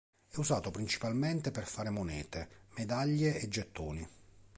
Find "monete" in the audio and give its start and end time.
1.91-2.63